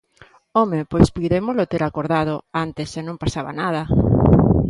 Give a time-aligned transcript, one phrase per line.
[0.59, 3.81] ¡Home!, pois puidémolo ter acordado antes e non pasaba nada.